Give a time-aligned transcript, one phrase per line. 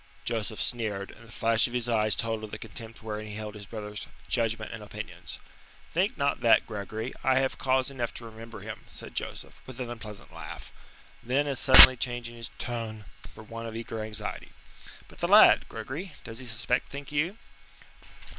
[0.25, 3.53] Joseph sneered, and the flash of his eyes told of the contempt wherein he held
[3.53, 5.37] his brother's judgment and opinions.
[5.93, 7.13] "Think not that, Gregory.
[7.23, 10.71] I have cause enough to remember him," said Joseph, with an unpleasant laugh.
[11.21, 14.49] Then as suddenly changing his tone for one of eager anxiety:
[15.07, 17.37] "But the lad, Gregory, does he suspect, think you?"